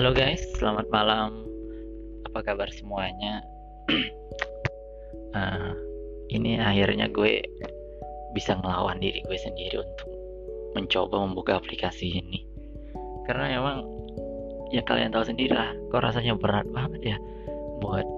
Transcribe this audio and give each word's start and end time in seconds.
Halo 0.00 0.16
guys, 0.16 0.40
selamat 0.56 0.88
malam. 0.88 1.44
Apa 2.24 2.40
kabar 2.40 2.72
semuanya? 2.72 3.44
uh, 5.36 5.76
ini 6.40 6.56
akhirnya 6.56 7.04
gue 7.12 7.44
bisa 8.32 8.56
ngelawan 8.56 8.96
diri 8.96 9.20
gue 9.20 9.36
sendiri 9.36 9.76
untuk 9.84 10.08
mencoba 10.72 11.20
membuka 11.20 11.60
aplikasi 11.60 12.16
ini. 12.16 12.48
Karena 13.28 13.60
emang 13.60 13.84
ya 14.72 14.80
kalian 14.88 15.12
tahu 15.12 15.36
sendiri 15.36 15.52
lah, 15.52 15.76
kok 15.92 16.00
rasanya 16.00 16.32
berat 16.32 16.64
banget 16.72 17.12
ya 17.12 17.16
buat 17.84 18.08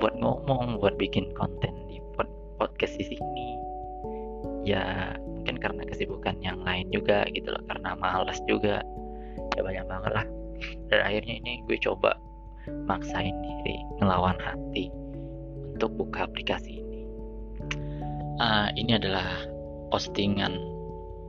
buat 0.00 0.16
ngomong, 0.24 0.80
buat 0.80 0.96
bikin 0.96 1.36
konten 1.36 1.84
di 1.84 2.00
podcast 2.56 2.96
di 2.96 3.12
sini. 3.12 3.48
Ya 4.64 5.12
mungkin 5.20 5.60
karena 5.60 5.84
kesibukan 5.84 6.40
yang 6.40 6.64
lain 6.64 6.88
juga 6.88 7.28
gitu 7.28 7.52
loh, 7.52 7.60
karena 7.68 7.92
malas 7.92 8.40
juga 8.48 8.80
ya 9.56 9.62
banyak 9.64 9.86
banget 9.88 10.12
lah 10.16 10.26
dan 10.92 11.00
akhirnya 11.04 11.40
ini 11.42 11.62
gue 11.66 11.76
coba 11.80 12.16
maksain 12.86 13.32
diri 13.32 13.76
ngelawan 13.98 14.36
hati 14.40 14.92
untuk 15.76 15.90
buka 15.96 16.28
aplikasi 16.28 16.84
ini. 16.84 17.00
Uh, 18.40 18.68
ini 18.76 18.96
adalah 18.96 19.26
postingan 19.92 20.56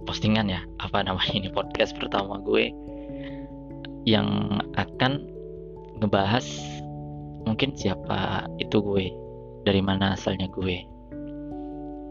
postingan 0.08 0.50
ya 0.50 0.62
apa 0.82 1.06
namanya 1.06 1.34
ini 1.36 1.50
podcast 1.52 1.94
pertama 1.96 2.42
gue 2.42 2.74
yang 4.08 4.60
akan 4.76 5.30
ngebahas 6.02 6.46
mungkin 7.46 7.78
siapa 7.78 8.50
itu 8.58 8.82
gue 8.82 9.06
dari 9.66 9.82
mana 9.82 10.18
asalnya 10.18 10.50
gue. 10.50 10.84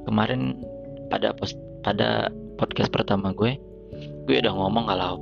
Kemarin 0.06 0.62
pada 1.10 1.34
post 1.34 1.58
pada 1.82 2.30
podcast 2.56 2.92
pertama 2.92 3.34
gue 3.34 3.58
gue 4.28 4.36
udah 4.38 4.52
ngomong 4.54 4.86
kalau 4.86 5.18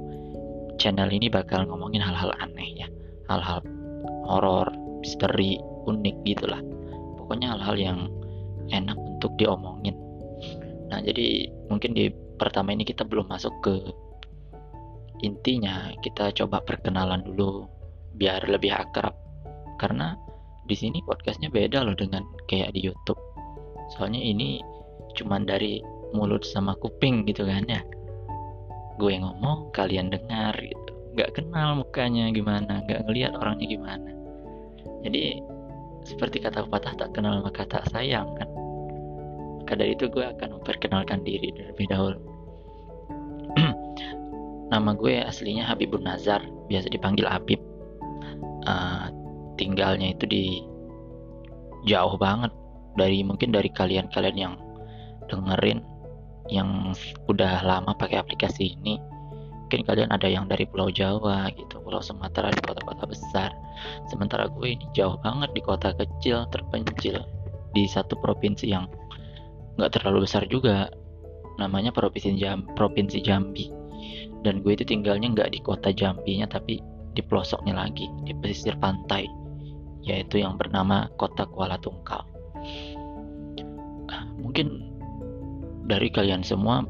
channel 0.78 1.10
ini 1.10 1.26
bakal 1.28 1.66
ngomongin 1.66 2.00
hal-hal 2.00 2.32
aneh 2.38 2.86
ya. 2.86 2.88
Hal-hal 3.28 3.60
horor 4.24 4.70
misteri 5.02 5.58
unik 5.84 6.16
gitulah. 6.24 6.62
Pokoknya 7.20 7.58
hal-hal 7.58 7.76
yang 7.76 7.98
enak 8.72 8.96
untuk 8.96 9.34
diomongin. 9.36 9.98
Nah 10.88 11.02
jadi 11.04 11.50
mungkin 11.68 11.92
di 11.92 12.08
pertama 12.38 12.72
ini 12.72 12.86
kita 12.86 13.04
belum 13.04 13.28
masuk 13.28 13.52
ke 13.60 13.74
intinya. 15.20 15.92
Kita 16.00 16.32
coba 16.32 16.62
perkenalan 16.64 17.26
dulu 17.26 17.66
biar 18.16 18.46
lebih 18.48 18.72
akrab. 18.72 19.12
Karena 19.76 20.16
di 20.64 20.74
sini 20.78 21.02
podcastnya 21.04 21.52
beda 21.52 21.84
loh 21.84 21.98
dengan 21.98 22.24
kayak 22.48 22.72
di 22.72 22.86
YouTube. 22.86 23.20
Soalnya 23.92 24.20
ini 24.22 24.62
cuman 25.16 25.44
dari 25.44 25.82
mulut 26.14 26.44
sama 26.44 26.72
kuping 26.80 27.28
gitu 27.28 27.44
kan 27.44 27.68
ya 27.68 27.80
gue 28.98 29.14
ngomong 29.22 29.70
kalian 29.72 30.10
dengar 30.10 30.54
gitu. 30.58 30.92
Nggak 31.14 31.38
kenal 31.38 31.78
mukanya 31.78 32.30
gimana 32.34 32.82
nggak 32.84 33.06
ngelihat 33.06 33.32
orangnya 33.38 33.66
gimana. 33.70 34.10
Jadi 35.06 35.38
seperti 36.02 36.42
kata 36.42 36.66
patah 36.66 36.94
tak 36.98 37.14
kenal 37.14 37.41
maka 37.41 37.64
tak 37.64 37.86
sayang 37.94 38.28
kan. 38.36 38.48
Maka 39.62 39.72
dari 39.78 39.94
itu 39.94 40.10
gue 40.10 40.24
akan 40.24 40.60
memperkenalkan 40.60 41.22
diri 41.22 41.54
terlebih 41.54 41.86
dahulu. 41.91 42.19
Nama 44.72 44.91
gue 44.98 45.14
aslinya 45.22 45.64
Habibun 45.70 46.04
Nazar 46.04 46.42
biasa 46.69 46.91
dipanggil 46.91 47.24
Habib. 47.24 47.60
Uh, 48.69 49.08
tinggalnya 49.56 50.12
itu 50.12 50.24
di 50.28 50.44
jauh 51.88 52.19
banget 52.20 52.52
dari 52.98 53.22
mungkin 53.22 53.54
dari 53.54 53.70
kalian-kalian 53.70 54.36
yang 54.36 54.54
dengerin 55.30 55.80
yang 56.48 56.96
udah 57.28 57.60
lama 57.64 57.92
pakai 57.96 58.20
aplikasi 58.20 58.77
ini 58.80 58.96
mungkin 59.68 59.84
kalian 59.84 60.08
ada 60.08 60.24
yang 60.24 60.48
dari 60.48 60.64
Pulau 60.64 60.88
Jawa 60.88 61.52
gitu 61.52 61.77
Pulau 61.84 62.00
Sumatera 62.00 62.48
di 62.48 62.56
kota-kota 62.64 63.04
besar. 63.04 63.53
Sementara 64.09 64.48
gue 64.48 64.72
ini 64.72 64.88
jauh 64.97 65.20
banget 65.20 65.53
di 65.53 65.60
kota 65.60 65.92
kecil 65.92 66.48
terpencil 66.48 67.20
di 67.76 67.84
satu 67.84 68.16
provinsi 68.16 68.64
yang 68.64 68.88
nggak 69.76 70.00
terlalu 70.00 70.25
besar 70.25 70.48
juga 70.48 70.88
namanya 71.60 71.92
provinsi 71.92 72.41
Jam 72.41 72.65
provinsi 72.80 73.20
Jambi. 73.20 73.69
Dan 74.41 74.65
gue 74.65 74.72
itu 74.72 74.88
tinggalnya 74.88 75.36
nggak 75.36 75.53
di 75.53 75.60
kota 75.60 75.92
Jambinya 75.92 76.48
tapi 76.48 76.80
di 77.12 77.20
pelosoknya 77.20 77.76
lagi 77.76 78.09
di 78.25 78.32
pesisir 78.41 78.72
pantai 78.80 79.28
yaitu 80.00 80.41
yang 80.41 80.56
bernama 80.56 81.12
kota 81.20 81.44
Kuala 81.44 81.76
Tungkal 81.76 82.25
dari 85.88 86.12
kalian 86.12 86.44
semua 86.44 86.84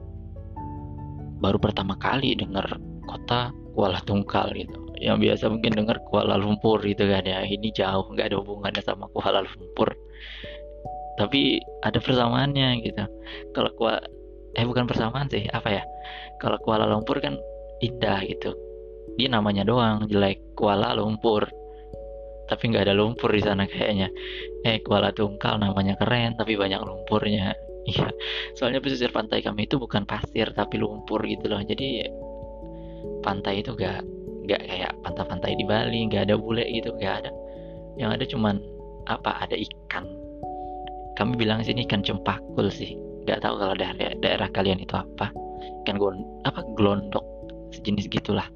baru 1.38 1.59
pertama 1.62 1.94
kali 1.98 2.34
dengar 2.34 2.66
kota 3.06 3.54
Kuala 3.78 4.03
Tungkal 4.03 4.50
gitu. 4.59 4.75
Yang 4.98 5.19
biasa 5.22 5.44
mungkin 5.54 5.72
dengar 5.78 6.03
Kuala 6.10 6.34
Lumpur 6.34 6.82
gitu 6.82 7.06
kan 7.06 7.22
ya. 7.22 7.47
Ini 7.47 7.70
jauh 7.70 8.10
nggak 8.10 8.34
ada 8.34 8.37
hubungannya 8.42 8.82
sama 8.82 9.06
Kuala 9.14 9.47
Lumpur. 9.47 9.94
Tapi 11.14 11.62
ada 11.87 11.98
persamaannya 12.03 12.82
gitu. 12.82 13.06
Kalau 13.54 13.70
Kuala 13.78 14.03
eh 14.58 14.66
bukan 14.66 14.91
persamaan 14.91 15.31
sih 15.31 15.47
apa 15.54 15.70
ya? 15.70 15.82
Kalau 16.42 16.58
Kuala 16.58 16.91
Lumpur 16.91 17.22
kan 17.22 17.38
indah 17.78 18.19
gitu. 18.26 18.50
Dia 19.14 19.31
namanya 19.31 19.62
doang 19.62 20.10
jelek 20.10 20.42
Kuala 20.58 20.98
Lumpur. 20.98 21.47
Tapi 22.48 22.72
nggak 22.72 22.88
ada 22.88 22.97
lumpur 22.97 23.28
di 23.28 23.44
sana 23.44 23.69
kayaknya. 23.69 24.08
Eh 24.66 24.82
Kuala 24.82 25.14
Tungkal 25.14 25.62
namanya 25.62 25.94
keren 26.00 26.34
tapi 26.34 26.56
banyak 26.56 26.81
lumpurnya 26.81 27.53
Iya, 27.88 28.12
soalnya 28.53 28.84
pesisir 28.84 29.09
pantai 29.09 29.41
kami 29.41 29.65
itu 29.65 29.81
bukan 29.81 30.04
pasir 30.04 30.53
tapi 30.53 30.76
lumpur 30.76 31.25
gitu 31.25 31.49
loh. 31.49 31.65
Jadi 31.65 32.04
pantai 33.25 33.65
itu 33.65 33.72
gak 33.72 34.04
gak 34.44 34.62
kayak 34.65 34.93
pantai-pantai 35.00 35.56
di 35.56 35.65
Bali, 35.65 36.04
gak 36.12 36.28
ada 36.28 36.37
bule 36.37 36.69
gitu, 36.69 36.93
gak 37.00 37.25
ada. 37.25 37.31
Yang 37.97 38.10
ada 38.21 38.25
cuman 38.28 38.54
apa? 39.09 39.31
Ada 39.41 39.56
ikan. 39.56 40.04
Kami 41.16 41.32
bilang 41.41 41.65
sini 41.65 41.88
ikan 41.88 42.04
cempakul 42.04 42.69
sih. 42.69 42.93
Gak 43.25 43.41
tahu 43.41 43.56
kalau 43.56 43.72
daerah 43.72 44.12
daerah 44.20 44.49
kalian 44.53 44.84
itu 44.84 44.93
apa. 44.93 45.32
Ikan 45.84 45.97
gon 45.97 46.20
apa 46.44 46.60
gelondok 46.76 47.25
sejenis 47.72 48.12
gitulah. 48.12 48.47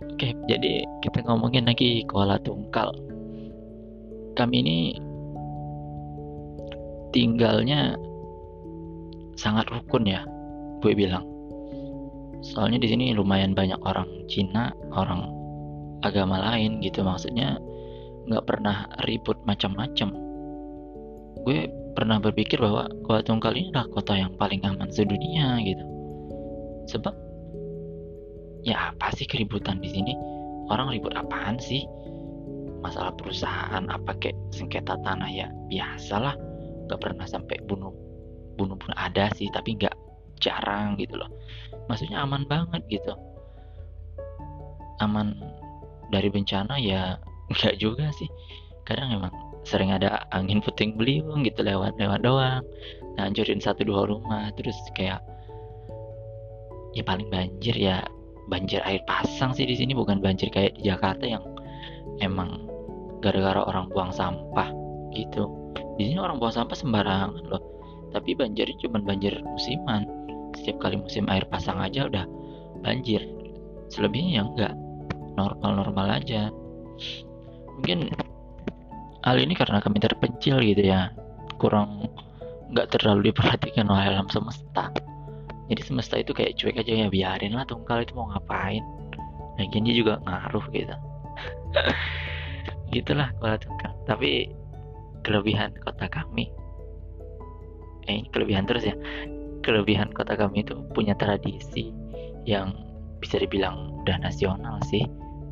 Oke, 0.00 0.32
jadi 0.48 0.88
kita 1.04 1.20
ngomongin 1.28 1.68
lagi 1.68 2.08
Kuala 2.08 2.40
Tungkal. 2.40 2.96
Kami 4.32 4.56
ini 4.64 4.78
tinggalnya 7.10 7.98
sangat 9.38 9.66
rukun 9.70 10.06
ya 10.06 10.22
gue 10.80 10.92
bilang. 10.96 11.24
Soalnya 12.40 12.80
di 12.80 12.88
sini 12.88 13.12
lumayan 13.12 13.52
banyak 13.52 13.76
orang 13.84 14.08
Cina 14.24 14.72
orang 14.96 15.28
agama 16.00 16.40
lain 16.40 16.80
gitu. 16.80 17.04
Maksudnya 17.04 17.60
nggak 18.28 18.44
pernah 18.48 18.88
ribut 19.04 19.36
macam-macam. 19.44 20.08
Gue 21.44 21.68
pernah 21.92 22.16
berpikir 22.20 22.60
bahwa 22.60 22.88
Kuala 23.04 23.20
Tungkal 23.24 23.56
ini 23.56 23.72
adalah 23.72 23.88
kota 23.92 24.16
yang 24.16 24.32
paling 24.40 24.64
aman 24.64 24.88
sedunia 24.88 25.60
gitu. 25.60 25.84
Sebab 26.96 27.14
ya 28.64 28.92
apa 28.92 29.12
sih 29.16 29.28
keributan 29.28 29.80
di 29.84 29.88
sini. 29.92 30.12
Orang 30.70 30.94
ribut 30.94 31.12
apaan 31.18 31.60
sih? 31.60 31.84
Masalah 32.80 33.12
perusahaan 33.12 33.84
apa 33.92 34.16
kayak 34.16 34.38
sengketa 34.56 34.96
tanah 35.04 35.28
ya 35.28 35.52
biasalah 35.68 36.32
nggak 36.90 36.98
pernah 36.98 37.26
sampai 37.30 37.62
bunuh 37.62 37.94
bunuh 38.58 38.74
pun 38.74 38.90
ada 38.98 39.30
sih 39.38 39.46
tapi 39.54 39.78
nggak 39.78 39.94
jarang 40.42 40.98
gitu 40.98 41.14
loh. 41.14 41.30
Maksudnya 41.86 42.26
aman 42.26 42.42
banget 42.50 42.82
gitu. 42.90 43.14
Aman 44.98 45.38
dari 46.10 46.26
bencana 46.28 46.74
ya 46.82 47.14
nggak 47.54 47.78
juga 47.78 48.10
sih. 48.18 48.26
Kadang 48.82 49.14
emang 49.14 49.32
sering 49.64 49.92
ada 49.92 50.24
angin 50.32 50.58
puting 50.64 50.96
beliung 50.96 51.44
gitu 51.44 51.60
lewat 51.60 52.00
lewat 52.00 52.24
doang 52.24 52.64
ngancurin 53.20 53.60
satu 53.60 53.84
dua 53.84 54.08
rumah 54.08 54.48
terus 54.56 54.76
kayak 54.96 55.20
ya 56.96 57.04
paling 57.04 57.28
banjir 57.28 57.76
ya 57.76 58.00
banjir 58.48 58.80
air 58.88 59.04
pasang 59.04 59.52
sih 59.52 59.68
di 59.68 59.76
sini 59.76 59.92
bukan 59.92 60.18
banjir 60.18 60.48
kayak 60.48 60.74
di 60.80 60.88
Jakarta 60.88 61.28
yang 61.28 61.44
emang 62.24 62.66
gara-gara 63.20 63.60
orang 63.62 63.92
buang 63.92 64.10
sampah 64.10 64.72
gitu 65.12 65.59
di 66.00 66.08
sini 66.08 66.18
orang 66.18 66.40
buang 66.40 66.54
sampah 66.54 66.76
sembarangan 66.76 67.44
loh. 67.46 67.62
Tapi 68.10 68.34
banjirnya 68.34 68.74
cuma 68.82 68.98
banjir 68.98 69.38
musiman. 69.44 70.08
Setiap 70.56 70.82
kali 70.82 70.98
musim 70.98 71.30
air 71.30 71.46
pasang 71.46 71.78
aja 71.78 72.10
udah 72.10 72.24
banjir. 72.82 73.22
Selebihnya 73.92 74.40
ya 74.40 74.42
enggak. 74.48 74.74
Normal-normal 75.38 76.18
aja. 76.18 76.50
Mungkin 77.78 78.10
hal 79.22 79.36
ini 79.38 79.54
karena 79.54 79.78
kami 79.78 80.02
terpencil 80.02 80.58
gitu 80.64 80.82
ya. 80.82 81.14
Kurang 81.60 82.08
nggak 82.70 82.98
terlalu 82.98 83.30
diperhatikan 83.30 83.86
oleh 83.86 84.14
alam 84.14 84.26
semesta. 84.32 84.90
Jadi 85.70 85.82
semesta 85.86 86.18
itu 86.18 86.34
kayak 86.34 86.58
cuek 86.58 86.82
aja 86.82 87.06
ya 87.06 87.06
biarin 87.06 87.54
lah 87.54 87.62
tungkal 87.62 88.02
itu 88.02 88.10
mau 88.18 88.26
ngapain. 88.34 88.82
Lagian 89.54 89.86
dia 89.86 89.94
juga 89.94 90.18
ngaruh 90.26 90.66
gitu. 90.74 90.94
Gitulah 92.94 93.30
kalau 93.38 93.54
tungkal 93.60 93.92
tapi 94.02 94.50
kelebihan 95.22 95.74
kota 95.84 96.06
kami. 96.08 96.48
Eh 98.08 98.24
kelebihan 98.32 98.64
terus 98.66 98.86
ya. 98.86 98.96
Kelebihan 99.60 100.10
kota 100.16 100.34
kami 100.34 100.64
itu 100.64 100.72
punya 100.96 101.12
tradisi 101.16 101.92
yang 102.48 102.72
bisa 103.20 103.36
dibilang 103.36 104.00
udah 104.04 104.16
nasional 104.24 104.80
sih. 104.88 105.04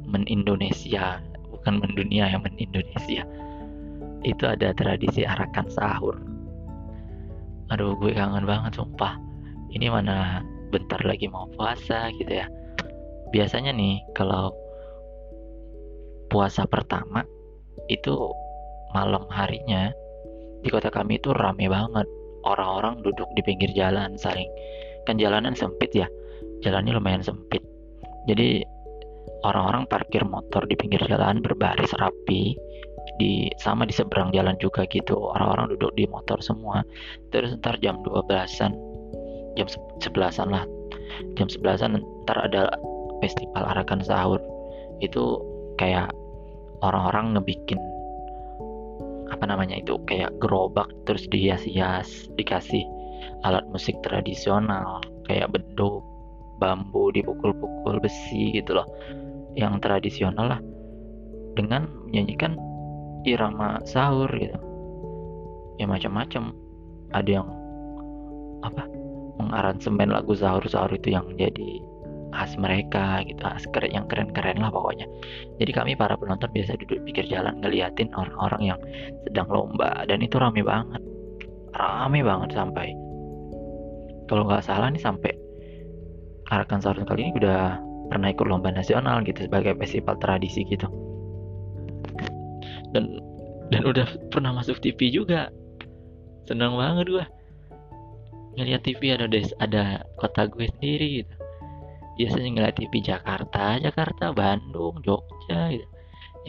Men 0.09 0.25
Indonesia 0.25 1.21
bukan 1.53 1.85
mendunia 1.85 2.33
ya 2.33 2.41
men 2.41 2.57
Indonesia 2.57 3.29
itu 4.27 4.45
ada 4.49 4.75
tradisi 4.75 5.23
arakan 5.23 5.69
sahur. 5.71 6.17
Aduh 7.69 7.95
gue 8.01 8.17
kangen 8.17 8.49
banget 8.49 8.81
sumpah. 8.81 9.21
Ini 9.69 9.93
mana 9.93 10.41
bentar 10.73 10.99
lagi 11.05 11.29
mau 11.29 11.45
puasa 11.53 12.09
gitu 12.17 12.33
ya. 12.33 12.49
Biasanya 13.31 13.77
nih 13.77 14.01
kalau 14.17 14.49
puasa 16.33 16.65
pertama 16.65 17.25
itu 17.93 18.33
malam 18.93 19.25
harinya 19.29 19.93
di 20.63 20.69
kota 20.69 20.91
kami 20.91 21.21
itu 21.21 21.31
rame 21.35 21.71
banget. 21.71 22.07
Orang-orang 22.47 23.03
duduk 23.03 23.27
di 23.35 23.43
pinggir 23.43 23.71
jalan 23.75 24.15
saling 24.15 24.47
kan 25.05 25.19
jalanan 25.19 25.53
sempit 25.55 25.91
ya? 25.95 26.07
Jalannya 26.63 26.97
lumayan 26.97 27.23
sempit. 27.23 27.63
Jadi 28.27 28.63
orang-orang 29.47 29.87
parkir 29.87 30.23
motor 30.27 30.67
di 30.67 30.75
pinggir 30.75 31.03
jalan 31.07 31.41
berbaris 31.41 31.95
rapi 31.99 32.59
di 33.19 33.51
sama 33.59 33.87
di 33.87 33.95
seberang 33.95 34.31
jalan 34.35 34.55
juga 34.59 34.87
gitu. 34.91 35.15
Orang-orang 35.19 35.75
duduk 35.75 35.95
di 35.99 36.05
motor 36.11 36.39
semua. 36.43 36.83
Terus 37.35 37.55
ntar 37.59 37.79
jam 37.83 38.03
12an 38.03 38.73
jam 39.59 39.67
11an 40.03 40.49
lah. 40.51 40.65
Jam 41.35 41.51
11an 41.51 41.99
ntar 42.27 42.39
ada 42.39 42.71
festival 43.23 43.63
arakan 43.75 44.03
sahur. 44.03 44.41
Itu 45.03 45.43
kayak 45.79 46.11
orang-orang 46.83 47.39
ngebikin 47.39 47.79
apa 49.39 49.55
namanya 49.55 49.79
itu 49.79 49.95
kayak 50.11 50.35
gerobak 50.43 50.91
terus 51.07 51.31
dihias-hias 51.31 52.27
dikasih 52.35 52.83
alat 53.47 53.63
musik 53.71 53.95
tradisional 54.03 54.99
kayak 55.31 55.47
beduk 55.55 56.03
bambu 56.59 57.15
dipukul-pukul 57.15 58.03
besi 58.03 58.53
gitu 58.53 58.77
loh. 58.77 58.87
Yang 59.55 59.75
tradisional 59.87 60.59
lah. 60.59 60.61
Dengan 61.55 61.87
menyanyikan 62.11 62.59
irama 63.27 63.83
sahur 63.87 64.31
gitu. 64.35 64.59
Ya 65.79 65.87
macam-macam. 65.87 66.55
Ada 67.15 67.31
yang 67.41 67.49
apa 68.67 68.85
mengaransemen 69.39 70.11
lagu 70.11 70.35
sahur-sahur 70.35 70.99
itu 70.99 71.15
yang 71.15 71.25
jadi 71.39 71.79
khas 72.33 72.53
mereka 72.61 73.25
gitu 73.25 73.41
khas 73.41 73.65
keren 73.73 73.93
yang 73.93 74.07
keren-keren 74.07 74.61
lah 74.61 74.69
pokoknya. 74.69 75.07
Jadi 75.61 75.71
kami 75.73 75.93
para 75.97 76.15
penonton 76.15 76.51
biasa 76.53 76.77
duduk 76.81 77.01
pikir 77.09 77.25
jalan 77.29 77.57
ngeliatin 77.61 78.13
orang-orang 78.13 78.75
yang 78.75 78.81
sedang 79.25 79.49
lomba 79.49 80.05
dan 80.05 80.21
itu 80.21 80.37
rame 80.37 80.61
banget. 80.61 81.03
Rame 81.77 82.21
banget 82.21 82.51
sampai. 82.53 82.93
Kalau 84.29 84.45
nggak 84.45 84.65
salah 84.65 84.93
nih 84.93 85.01
sampai 85.01 85.33
Arakan 86.49 86.81
Sahur 86.81 87.05
kali 87.05 87.29
ini 87.29 87.33
udah 87.41 87.77
pernah 88.09 88.33
ikut 88.33 88.49
lomba 88.49 88.73
nasional 88.73 89.21
gitu 89.25 89.45
sebagai 89.45 89.77
festival 89.77 90.17
tradisi 90.21 90.65
gitu. 90.65 90.89
Dan 92.93 93.21
dan 93.69 93.83
udah 93.85 94.09
pernah 94.33 94.57
masuk 94.57 94.81
TV 94.81 95.13
juga. 95.13 95.53
Senang 96.49 96.81
banget 96.81 97.13
gue 97.13 97.25
ngeliat 98.59 98.83
TV 98.83 99.15
ada 99.15 99.31
des 99.31 99.55
ada 99.63 100.03
kota 100.19 100.51
gue 100.51 100.67
sendiri 100.67 101.23
gitu 101.23 101.38
biasanya 102.19 102.51
ngeliat 102.51 102.77
TV 102.77 102.93
Jakarta 102.99 103.79
Jakarta 103.79 104.35
Bandung 104.35 104.99
Jogja 105.07 105.71
gitu. 105.71 105.87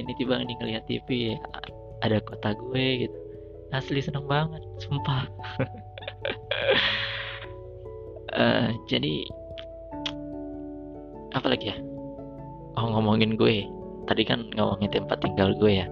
Ini 0.01 0.11
tiba 0.17 0.41
ini 0.41 0.57
ngeliat 0.57 0.89
TV 0.89 1.37
ada 2.01 2.17
kota 2.25 2.57
gue 2.57 3.05
gitu. 3.05 3.17
Asli 3.69 4.01
seneng 4.01 4.25
banget 4.25 4.65
sumpah. 4.81 5.29
Uh, 8.33 8.73
jadi 8.91 9.29
apa 11.37 11.53
lagi 11.53 11.69
ya? 11.69 11.77
Oh 12.81 12.89
ngomongin 12.89 13.37
gue. 13.37 13.69
Tadi 14.09 14.25
kan 14.25 14.49
ngomongin 14.57 14.89
tempat 14.89 15.21
tinggal 15.21 15.53
gue 15.53 15.85
ya. 15.85 15.87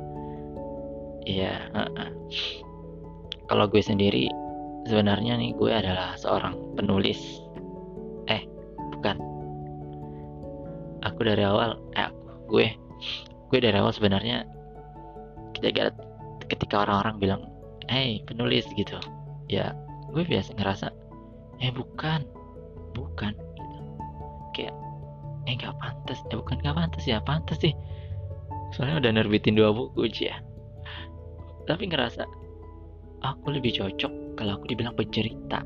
Iya 1.27 1.53
uh 1.75 1.85
-uh. 1.85 2.09
kalau 3.51 3.67
gue 3.67 3.83
sendiri 3.83 4.31
sebenarnya 4.87 5.35
nih 5.37 5.53
gue 5.53 5.69
adalah 5.69 6.17
seorang 6.17 6.57
penulis. 6.73 7.43
Eh 8.25 8.41
bukan 8.95 9.36
aku 11.03 11.19
dari 11.25 11.43
awal 11.43 11.77
eh 11.97 12.07
aku 12.07 12.19
gue 12.49 12.67
gue 13.51 13.59
dari 13.59 13.77
awal 13.77 13.93
sebenarnya 13.93 14.47
ketika 15.57 15.93
ketika 16.47 16.87
orang-orang 16.87 17.15
bilang 17.17 17.41
hey 17.91 18.23
penulis 18.25 18.65
gitu. 18.77 18.97
Ya 19.47 19.75
gue 20.11 20.23
biasa 20.23 20.55
ngerasa 20.55 20.87
eh 21.61 21.71
bukan 21.73 22.23
bukan 22.93 23.33
gitu. 23.35 23.79
Kayak 24.55 24.75
eh 25.47 25.53
nggak 25.55 25.75
pantas 25.79 26.19
eh 26.31 26.37
bukan 26.37 26.57
nggak 26.61 26.75
pantas 26.75 27.03
ya 27.05 27.21
pantas 27.21 27.57
sih. 27.59 27.75
Soalnya 28.75 28.99
udah 28.99 29.11
nerbitin 29.15 29.55
dua 29.55 29.71
buku 29.71 30.11
aja 30.11 30.43
tapi 31.67 31.91
ngerasa 31.91 32.23
aku 33.21 33.51
lebih 33.51 33.75
cocok 33.75 34.39
kalau 34.39 34.55
aku 34.55 34.71
dibilang 34.71 34.95
pencerita. 34.95 35.61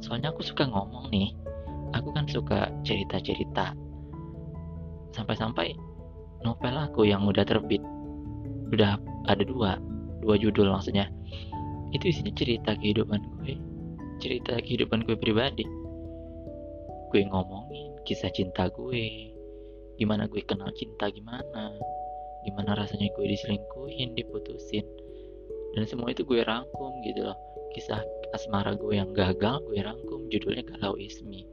Soalnya 0.00 0.32
aku 0.32 0.40
suka 0.40 0.64
ngomong 0.64 1.12
nih. 1.12 1.36
Aku 1.94 2.10
kan 2.16 2.24
suka 2.26 2.72
cerita-cerita 2.82 3.76
sampai-sampai 5.16 5.72
novel 6.44 6.76
aku 6.76 7.08
yang 7.08 7.24
udah 7.24 7.48
terbit 7.48 7.80
udah 8.70 9.00
ada 9.30 9.42
dua 9.46 9.80
dua 10.20 10.34
judul 10.36 10.68
maksudnya. 10.74 11.08
Itu 11.94 12.10
isinya 12.10 12.34
cerita 12.34 12.74
kehidupan 12.76 13.20
gue 13.40 13.54
cerita 14.18 14.58
kehidupan 14.58 15.06
gue 15.06 15.16
pribadi. 15.16 15.64
Gue 17.14 17.22
ngomongin 17.30 17.94
kisah 18.04 18.28
cinta 18.34 18.68
gue 18.68 19.32
gimana 19.96 20.28
gue 20.28 20.44
kenal 20.44 20.68
cinta 20.76 21.08
gimana 21.08 21.72
gimana 22.44 22.76
rasanya 22.76 23.08
gue 23.14 23.26
diselingkuhin 23.30 24.18
diputusin. 24.18 24.84
Dan 25.78 25.86
semua 25.86 26.10
itu 26.10 26.26
gue 26.26 26.42
rangkum 26.42 26.92
gitu 27.06 27.22
loh. 27.22 27.38
Kisah 27.72 28.02
asmara 28.34 28.74
gue 28.74 28.98
yang 28.98 29.14
gagal 29.14 29.62
gue 29.70 29.78
rangkum 29.78 30.26
judulnya 30.26 30.66
Galau 30.66 30.98
Ismi. 30.98 31.46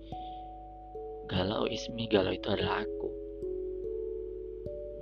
Galau 1.29 1.69
Ismi 1.69 2.09
Galau 2.09 2.33
itu 2.33 2.47
adalah 2.49 2.81
aku 2.81 3.12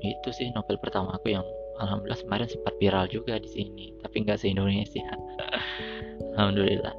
itu 0.02 0.30
sih 0.34 0.50
novel 0.54 0.82
pertama 0.82 1.14
aku 1.16 1.34
yang 1.38 1.46
alhamdulillah 1.78 2.20
kemarin 2.26 2.48
sempat 2.50 2.74
viral 2.82 3.06
juga 3.10 3.38
di 3.38 3.50
sini 3.50 3.86
tapi 4.02 4.26
nggak 4.26 4.38
se 4.42 4.50
Indonesia 4.50 5.06
alhamdulillah. 6.36 6.96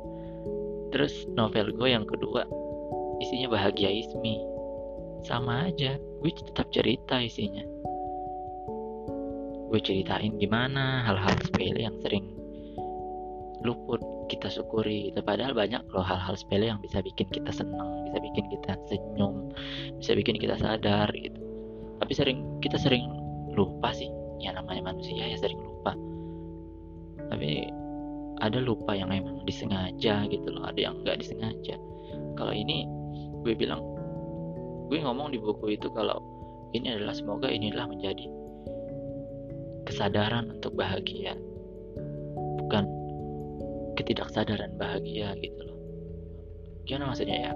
Terus 0.93 1.25
novel 1.32 1.73
gue 1.73 1.88
yang 1.88 2.04
kedua 2.04 2.44
isinya 3.23 3.56
bahagia 3.56 3.88
Ismi. 3.88 4.37
Sama 5.25 5.71
aja 5.71 5.97
gue 5.97 6.30
tetap 6.35 6.68
cerita 6.75 7.16
isinya. 7.23 7.64
Gue 9.73 9.80
ceritain 9.80 10.37
gimana 10.37 11.06
hal-hal 11.09 11.32
sepele 11.40 11.88
yang 11.88 11.97
sering 12.04 12.28
luput 13.62 14.02
kita 14.26 14.50
syukuri 14.50 15.12
gitu. 15.12 15.23
padahal 15.23 15.54
banyak 15.54 15.82
loh 15.94 16.02
hal-hal 16.02 16.35
sepele 16.35 16.66
yang 16.66 16.82
bisa 16.82 16.99
bikin 16.99 17.30
kita 17.30 17.52
senang 17.54 18.11
bisa 18.11 18.18
bikin 18.18 18.44
kita 18.50 18.73
senyum 18.90 19.54
bisa 20.02 20.12
bikin 20.18 20.37
kita 20.40 20.56
sadar 20.59 21.06
gitu 21.14 21.41
tapi 22.02 22.18
sering 22.18 22.42
kita 22.59 22.75
sering 22.82 23.06
lupa 23.54 23.94
sih. 23.94 24.11
Ya 24.42 24.50
namanya 24.50 24.90
manusia 24.90 25.23
ya 25.23 25.38
sering 25.38 25.62
lupa. 25.62 25.94
Tapi 27.30 27.71
ada 28.42 28.59
lupa 28.59 28.99
yang 28.99 29.14
emang 29.14 29.47
disengaja 29.47 30.26
gitu 30.26 30.50
loh 30.50 30.66
ada 30.66 30.82
yang 30.82 30.99
nggak 31.06 31.23
disengaja. 31.23 31.78
Kalau 32.35 32.50
ini 32.50 32.90
gue 33.47 33.54
bilang 33.54 33.78
gue 34.90 34.99
ngomong 34.99 35.30
di 35.30 35.38
buku 35.38 35.78
itu 35.78 35.87
kalau 35.94 36.18
ini 36.75 36.90
adalah 36.90 37.14
semoga 37.14 37.47
inilah 37.47 37.87
menjadi 37.87 38.26
kesadaran 39.87 40.59
untuk 40.59 40.75
bahagia. 40.75 41.38
Bukan 42.66 42.85
ketidaksadaran 43.94 44.75
bahagia 44.75 45.38
gitu 45.38 45.61
loh. 45.62 45.78
Gimana 46.82 47.14
maksudnya 47.14 47.37
ya? 47.47 47.52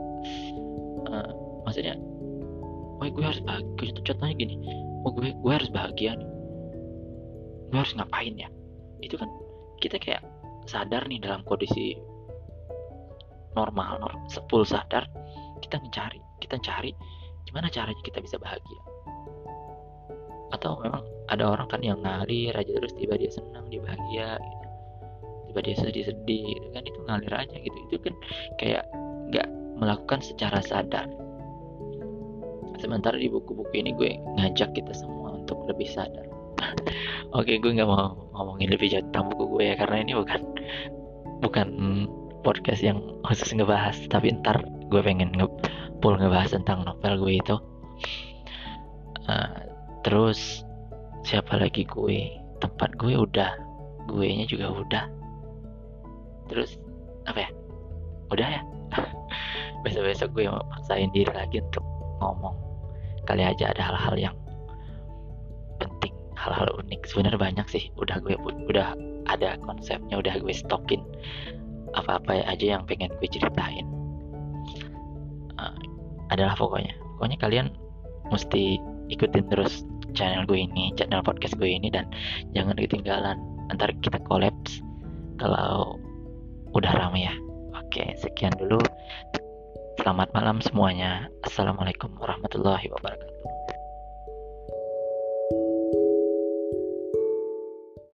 Uh, 1.10 1.30
maksudnya 1.66 1.98
oh 2.96 3.06
gue 3.08 3.24
harus 3.24 3.42
bahagia 3.44 3.92
contohnya 4.00 4.34
gini. 4.36 4.56
Oh 5.04 5.12
gue 5.12 5.32
gue 5.32 5.52
harus 5.52 5.68
bahagia 5.68 6.16
nih. 6.16 6.30
Gue 7.70 7.78
harus 7.78 7.94
ngapain 7.96 8.34
ya? 8.36 8.48
Itu 9.04 9.20
kan 9.20 9.28
kita 9.80 10.00
kayak 10.00 10.24
sadar 10.66 11.04
nih 11.06 11.20
dalam 11.20 11.44
kondisi 11.44 11.94
normal, 13.52 14.00
normal 14.00 14.64
sadar. 14.64 15.04
Kita 15.60 15.80
mencari 15.80 16.20
kita 16.40 16.56
cari 16.60 16.92
gimana 17.48 17.68
caranya 17.68 18.02
kita 18.04 18.20
bisa 18.24 18.40
bahagia. 18.40 18.82
Atau 20.52 20.78
memang 20.80 21.04
ada 21.28 21.52
orang 21.52 21.68
kan 21.68 21.82
yang 21.82 22.00
ngalir 22.00 22.54
aja 22.54 22.70
terus 22.70 22.94
tiba 22.96 23.18
dia 23.18 23.28
senang 23.28 23.66
dia 23.66 23.82
bahagia 23.82 24.38
gitu. 24.38 24.66
tiba 25.50 25.60
dia 25.62 25.74
sedih-sedih 25.80 26.44
gitu 26.60 26.68
kan. 26.72 26.82
Itu 26.84 26.98
ngalir 27.04 27.32
aja 27.34 27.56
gitu. 27.60 27.76
Itu 27.90 27.96
kan 28.00 28.14
kayak 28.60 28.84
nggak 29.32 29.48
melakukan 29.76 30.20
secara 30.24 30.62
sadar 30.64 31.04
sementara 32.86 33.18
di 33.18 33.26
buku-buku 33.26 33.74
ini 33.74 33.90
gue 33.98 34.14
ngajak 34.38 34.70
kita 34.78 34.94
semua 34.94 35.34
untuk 35.42 35.66
lebih 35.66 35.90
sadar. 35.90 36.22
Oke 37.38 37.58
gue 37.58 37.74
nggak 37.74 37.90
mau 37.90 38.14
ngomongin 38.38 38.70
lebih 38.70 38.94
jauh 38.94 39.02
tentang 39.10 39.34
buku 39.34 39.58
gue 39.58 39.64
ya 39.66 39.74
karena 39.74 39.96
ini 40.06 40.12
bukan 40.14 40.40
bukan 41.42 41.68
podcast 42.46 42.86
yang 42.86 43.02
khusus 43.26 43.50
ngebahas 43.50 43.98
tapi 44.06 44.30
ntar 44.38 44.62
gue 44.86 45.02
pengen 45.02 45.34
nge 45.34 45.50
ngebahas 45.98 46.54
tentang 46.54 46.86
novel 46.86 47.26
gue 47.26 47.34
itu. 47.42 47.56
Uh, 49.26 49.58
terus 50.06 50.62
siapa 51.26 51.58
lagi 51.58 51.82
gue? 51.82 52.30
Tempat 52.62 52.94
gue 53.02 53.18
udah 53.18 53.50
gue 54.06 54.26
nya 54.30 54.46
juga 54.46 54.70
udah. 54.70 55.04
Terus 56.46 56.78
apa 57.26 57.42
ya? 57.42 57.50
Udah 58.30 58.48
ya? 58.54 58.62
Besok-besok 59.82 60.30
gue 60.38 60.46
mau 60.46 60.62
paksain 60.78 61.10
diri 61.10 61.34
lagi 61.34 61.58
untuk 61.58 61.82
ngomong 62.22 62.65
kali 63.26 63.42
aja 63.42 63.74
ada 63.74 63.82
hal-hal 63.82 64.16
yang 64.30 64.36
penting 65.82 66.14
hal-hal 66.38 66.70
unik. 66.80 67.02
Sebenarnya 67.10 67.40
banyak 67.40 67.66
sih 67.68 67.90
udah 67.98 68.22
gue 68.22 68.38
udah 68.70 68.94
ada 69.26 69.58
konsepnya 69.66 70.16
udah 70.16 70.38
gue 70.38 70.54
stokin. 70.54 71.02
Apa-apa 71.98 72.46
aja 72.46 72.78
yang 72.78 72.86
pengen 72.86 73.10
gue 73.18 73.28
ceritain. 73.28 73.86
Uh, 75.58 75.76
adalah 76.30 76.54
pokoknya. 76.54 76.94
Pokoknya 77.16 77.38
kalian 77.40 77.66
mesti 78.30 78.78
ikutin 79.10 79.46
terus 79.50 79.86
channel 80.16 80.48
gue 80.48 80.66
ini 80.66 80.90
channel 80.96 81.22
podcast 81.22 81.54
gue 81.60 81.68
ini 81.68 81.92
dan 81.92 82.08
jangan 82.56 82.74
ketinggalan 82.74 83.38
ntar 83.76 83.92
kita 84.02 84.18
kolaps 84.24 84.80
kalau 85.42 85.98
udah 86.72 86.92
ramai 86.94 87.26
ya. 87.28 87.34
Oke 87.76 88.12
sekian 88.18 88.52
dulu 88.58 88.82
selamat 90.06 90.30
malam 90.38 90.62
semuanya. 90.62 91.26
Assalamualaikum 91.42 92.14
warahmatullahi 92.22 92.86
wabarakatuh 92.94 93.45